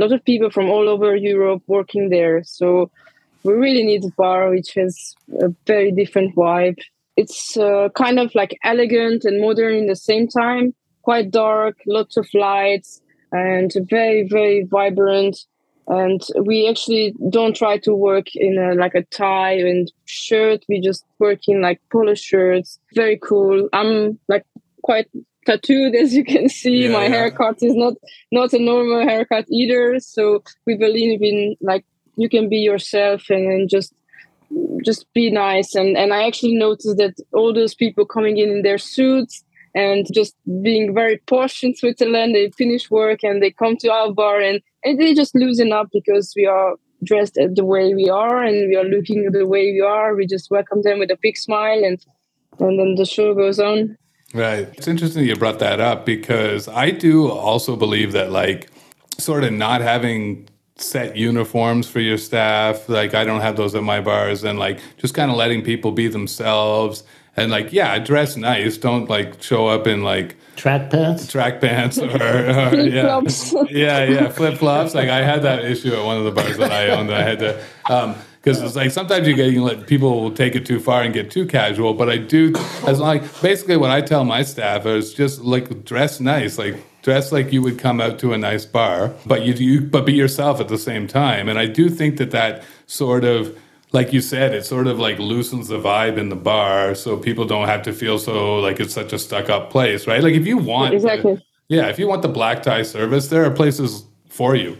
[0.00, 2.42] lot of people from all over Europe working there.
[2.44, 2.90] So
[3.42, 6.78] we really need a bar which has a very different vibe.
[7.16, 12.16] It's uh, kind of like elegant and modern in the same time, quite dark, lots
[12.16, 13.00] of lights,
[13.32, 15.38] and very, very vibrant.
[15.88, 20.64] And we actually don't try to work in a, like a tie and shirt.
[20.68, 22.80] We just work in like polo shirts.
[22.94, 23.68] Very cool.
[23.72, 24.44] I'm like
[24.82, 25.08] quite
[25.46, 26.84] tattooed as you can see.
[26.84, 27.08] Yeah, my yeah.
[27.08, 27.94] haircut is not
[28.30, 29.98] not a normal haircut either.
[30.00, 31.84] So we believe in like
[32.16, 33.94] you can be yourself and, and just
[34.84, 35.74] just be nice.
[35.74, 40.06] And and i actually noticed that all those people coming in in their suits and
[40.12, 44.40] just being very posh in switzerland they finish work and they come to our bar
[44.40, 48.68] and, and they just loosen up because we are dressed the way we are and
[48.68, 50.14] we are looking the way we are.
[50.14, 51.98] We just welcome them with a big smile and
[52.58, 53.96] and then the show goes on
[54.36, 54.68] Right.
[54.74, 58.68] It's interesting you brought that up because I do also believe that, like,
[59.18, 63.82] sort of not having set uniforms for your staff, like, I don't have those at
[63.82, 67.02] my bars, and like just kind of letting people be themselves.
[67.38, 68.78] And like, yeah, dress nice.
[68.78, 71.26] Don't like show up in like Track pants?
[71.30, 73.70] track pants or, or yeah, Flip-flops.
[73.70, 74.94] yeah, yeah, flip flops.
[74.94, 77.10] Like I had that issue at one of the bars that I owned.
[77.10, 78.14] That I had to um,
[78.46, 81.12] because it's like sometimes you get you let people will take it too far and
[81.12, 81.94] get too casual.
[81.94, 82.54] But I do
[82.86, 87.32] as like basically what I tell my staff is just like dress nice, like dress
[87.32, 90.60] like you would come out to a nice bar, but you you but be yourself
[90.60, 91.48] at the same time.
[91.48, 93.58] And I do think that that sort of
[93.90, 97.46] like you said, it sort of like loosens the vibe in the bar, so people
[97.46, 100.22] don't have to feel so like it's such a stuck up place, right?
[100.22, 103.44] Like if you want, exactly, the, yeah, if you want the black tie service, there
[103.44, 104.76] are places for you.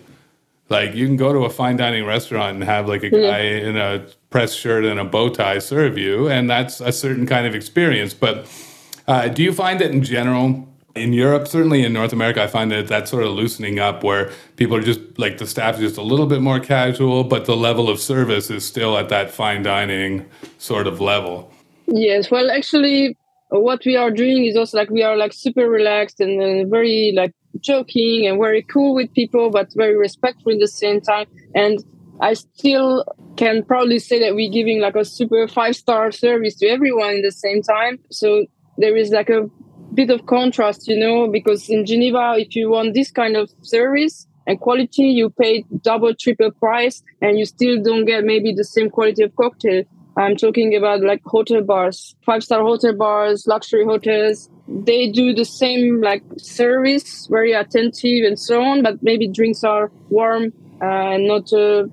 [0.68, 3.68] Like you can go to a fine dining restaurant and have like a guy yeah.
[3.68, 7.46] in a press shirt and a bow tie serve you, and that's a certain kind
[7.46, 8.14] of experience.
[8.14, 8.46] But
[9.06, 10.68] uh, do you find that in general?
[10.96, 14.32] In Europe, certainly in North America, I find that that's sort of loosening up where
[14.56, 17.54] people are just like the staff is just a little bit more casual, but the
[17.54, 20.24] level of service is still at that fine dining
[20.56, 21.52] sort of level.
[21.86, 23.14] Yes, well, actually,
[23.50, 27.12] what we are doing is also like we are like super relaxed and uh, very
[27.14, 31.26] like joking and very cool with people, but very respectful in the same time.
[31.54, 31.78] And
[32.20, 33.04] I still
[33.36, 37.22] can probably say that we're giving like a super five star service to everyone in
[37.22, 37.98] the same time.
[38.10, 38.46] So
[38.78, 39.48] there is like a
[39.94, 44.26] bit of contrast, you know, because in Geneva, if you want this kind of service
[44.46, 48.90] and quality, you pay double, triple price and you still don't get maybe the same
[48.90, 49.84] quality of cocktail.
[50.16, 54.48] I'm talking about like hotel bars, five star hotel bars, luxury hotels.
[54.66, 59.90] They do the same like service, very attentive and so on, but maybe drinks are
[60.08, 61.84] warm and not uh,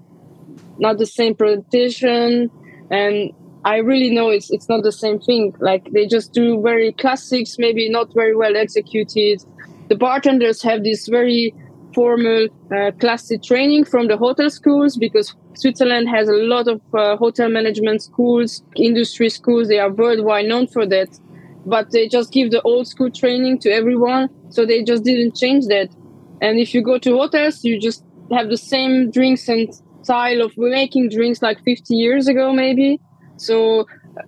[0.77, 2.49] not the same presentation.
[2.89, 3.31] And
[3.65, 5.53] I really know it's it's not the same thing.
[5.59, 9.43] Like they just do very classics, maybe not very well executed.
[9.89, 11.53] The bartenders have this very
[11.93, 17.15] formal uh, classic training from the hotel schools because Switzerland has a lot of uh,
[17.17, 19.67] hotel management schools, industry schools.
[19.67, 21.09] They are worldwide known for that.
[21.65, 24.29] But they just give the old school training to everyone.
[24.49, 25.89] So they just didn't change that.
[26.41, 29.69] And if you go to hotels, you just have the same drinks and
[30.01, 32.99] style of making drinks like 50 years ago, maybe.
[33.37, 34.23] So uh,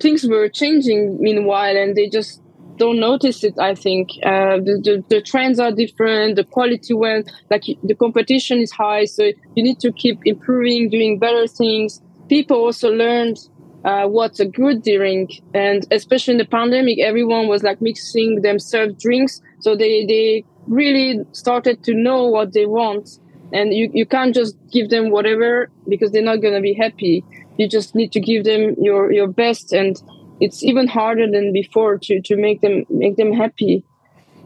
[0.00, 2.42] things were changing meanwhile, and they just
[2.78, 3.54] don't notice it.
[3.58, 6.36] I think uh, the, the, the trends are different.
[6.36, 11.18] The quality went like the competition is high, so you need to keep improving, doing
[11.18, 12.00] better things.
[12.28, 13.38] People also learned
[13.84, 18.94] uh, what's a good drink, and especially in the pandemic, everyone was like mixing themselves
[19.02, 23.08] drinks, so they they really started to know what they want.
[23.52, 27.24] And you, you can't just give them whatever because they're not gonna be happy.
[27.56, 29.96] You just need to give them your, your best and
[30.40, 33.84] it's even harder than before to, to make them make them happy.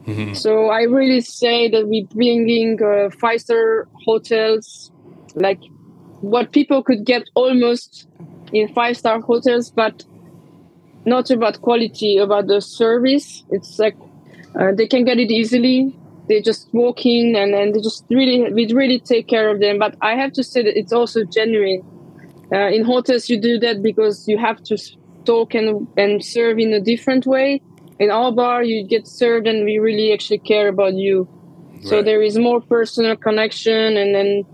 [0.06, 0.34] Mm-hmm.
[0.34, 4.90] So I really say that we bringing uh, five star hotels,
[5.34, 5.60] like
[6.20, 8.08] what people could get almost
[8.52, 10.04] in five star hotels, but
[11.04, 13.44] not about quality, about the service.
[13.50, 13.96] It's like
[14.58, 15.96] uh, they can get it easily.
[16.28, 19.78] They just walk in and, and they just really we really take care of them.
[19.78, 21.84] But I have to say that it's also genuine.
[22.52, 24.76] Uh, in hotels, you do that because you have to
[25.24, 27.60] talk and, and serve in a different way.
[27.98, 31.28] In our bar, you get served and we really actually care about you.
[31.74, 31.84] Right.
[31.84, 34.44] So there is more personal connection and then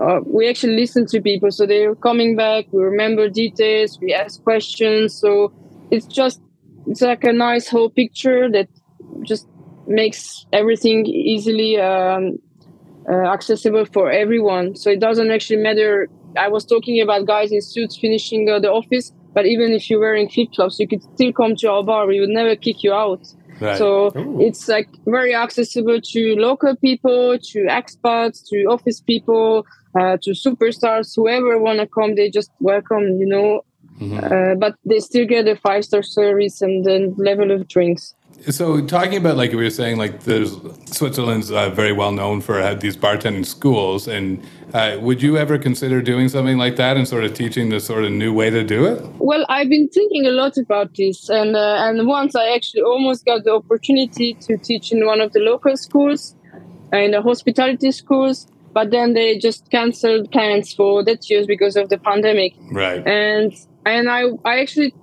[0.00, 1.50] uh, we actually listen to people.
[1.50, 5.14] So they're coming back, we remember details, we ask questions.
[5.14, 5.52] So
[5.90, 6.40] it's just,
[6.86, 8.68] it's like a nice whole picture that
[9.22, 9.46] just
[9.86, 12.38] makes everything easily um,
[13.10, 14.76] uh, accessible for everyone.
[14.76, 16.08] So it doesn't actually matter.
[16.36, 20.00] I was talking about guys in suits finishing uh, the office but even if you're
[20.00, 22.08] wearing flip flops, you could still come to our bar.
[22.08, 23.20] We would never kick you out.
[23.60, 23.78] Right.
[23.78, 24.40] So Ooh.
[24.40, 29.64] it's like very accessible to local people, to expats, to office people,
[29.96, 33.64] uh, to superstars, whoever want to come, they just welcome, you know.
[34.00, 34.18] Mm-hmm.
[34.18, 38.16] Uh, but they still get a five star service and the level of drinks.
[38.50, 42.60] So, talking about like we were saying, like there's Switzerland's uh, very well known for
[42.60, 44.42] uh, these bartending schools, and
[44.74, 48.04] uh, would you ever consider doing something like that and sort of teaching the sort
[48.04, 49.02] of new way to do it?
[49.18, 53.24] Well, I've been thinking a lot about this, and uh, and once I actually almost
[53.24, 56.36] got the opportunity to teach in one of the local schools,
[56.92, 61.76] uh, in the hospitality schools, but then they just canceled plans for that year because
[61.76, 62.54] of the pandemic.
[62.70, 63.06] Right.
[63.06, 63.52] And
[63.86, 64.94] and I I actually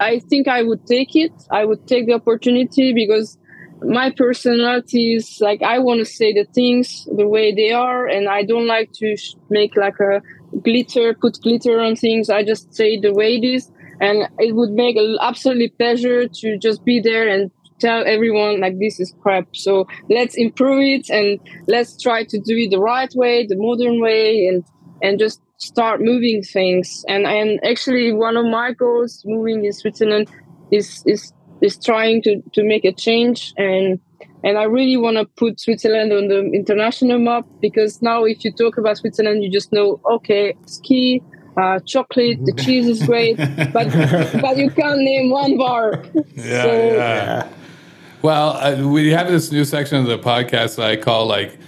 [0.00, 1.32] I think I would take it.
[1.50, 3.38] I would take the opportunity because
[3.82, 8.28] my personality is like I want to say the things the way they are, and
[8.28, 9.16] I don't like to
[9.50, 10.22] make like a
[10.62, 12.30] glitter, put glitter on things.
[12.30, 13.70] I just say the way it is,
[14.00, 18.78] and it would make an absolutely pleasure to just be there and tell everyone like
[18.78, 19.48] this is crap.
[19.54, 24.00] So let's improve it and let's try to do it the right way, the modern
[24.00, 24.64] way, and
[25.02, 27.04] and just start moving things.
[27.08, 30.28] And and actually, one of my goals moving in Switzerland
[30.70, 34.00] is is is trying to to make a change and
[34.44, 38.52] and I really want to put Switzerland on the international map because now if you
[38.52, 41.22] talk about Switzerland, you just know okay ski,
[41.56, 42.44] uh, chocolate.
[42.44, 43.36] The cheese is great,
[43.72, 43.90] but
[44.40, 46.04] but you can't name one bar.
[46.36, 47.48] Yeah, so, yeah.
[48.22, 51.58] Well, uh, we have this new section of the podcast that I call like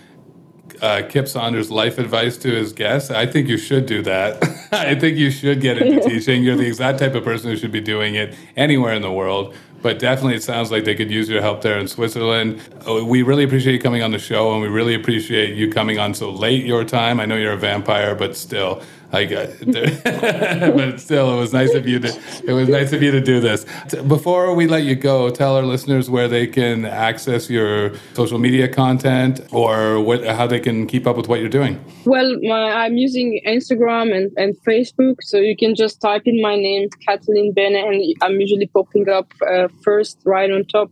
[0.82, 3.10] uh, Kip Saunders' life advice to his guests.
[3.10, 4.42] I think you should do that.
[4.72, 6.42] I think you should get into teaching.
[6.42, 9.54] You're the exact type of person who should be doing it anywhere in the world.
[9.80, 12.60] But definitely, it sounds like they could use your help there in Switzerland.
[12.86, 15.98] Uh, we really appreciate you coming on the show, and we really appreciate you coming
[15.98, 17.20] on so late your time.
[17.20, 20.04] I know you're a vampire, but still, I got, it.
[20.76, 22.08] but still, it was nice of you to.
[22.46, 23.64] It was nice of you to do this.
[24.06, 28.68] Before we let you go, tell our listeners where they can access your social media
[28.68, 31.82] content or what, how they can keep up with what you're doing.
[32.04, 36.56] Well, my, I'm using Instagram and, and Facebook, so you can just type in my
[36.56, 40.90] name, Katalin Bene, and I'm usually popping up uh, first, right on top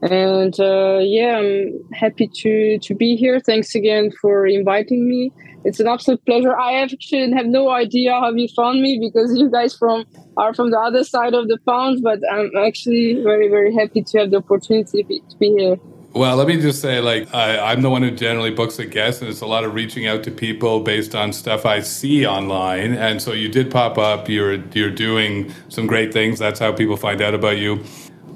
[0.00, 5.32] and uh, yeah i'm happy to to be here thanks again for inviting me
[5.68, 9.50] it's an absolute pleasure i actually have no idea how you found me because you
[9.50, 10.04] guys from
[10.36, 14.18] are from the other side of the pond but i'm actually very very happy to
[14.18, 15.76] have the opportunity to be, here
[16.14, 19.20] well, let me just say, like, I, am the one who generally books a guest,
[19.20, 22.94] and it's a lot of reaching out to people based on stuff I see online.
[22.94, 24.26] And so you did pop up.
[24.26, 26.38] You're you're doing some great things.
[26.38, 27.84] That's how people find out about you.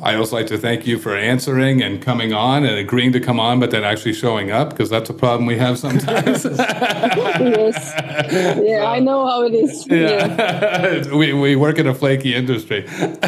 [0.03, 3.39] I also like to thank you for answering and coming on and agreeing to come
[3.39, 6.45] on, but then actually showing up because that's a problem we have sometimes.
[6.45, 7.93] yes.
[8.61, 9.87] Yeah, I know how it is.
[9.87, 10.27] Yeah.
[10.27, 11.15] yeah.
[11.15, 12.81] we, we work in a flaky industry.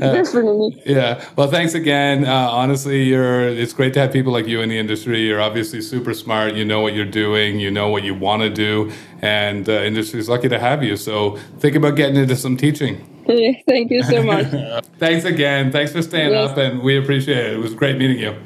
[0.00, 0.80] Definitely.
[0.80, 1.22] Uh, yeah.
[1.36, 2.24] Well, thanks again.
[2.24, 3.48] Uh, honestly, you're.
[3.48, 5.26] It's great to have people like you in the industry.
[5.26, 6.54] You're obviously super smart.
[6.54, 7.60] You know what you're doing.
[7.60, 8.90] You know what you want to do,
[9.20, 10.96] and the uh, industry is lucky to have you.
[10.96, 13.11] So think about getting into some teaching.
[13.26, 14.46] Thank you so much.
[14.98, 15.70] Thanks again.
[15.72, 16.50] Thanks for staying yes.
[16.50, 17.54] up, and we appreciate it.
[17.54, 18.36] It was great meeting you.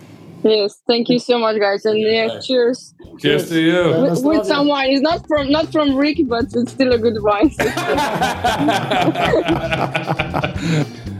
[0.44, 2.94] Yes, thank you so much, guys, and yeah, cheers.
[3.18, 4.02] Cheers, to you.
[4.02, 4.90] With, with some wine.
[4.90, 7.50] It's not from not from Rick, but it's still a good wine.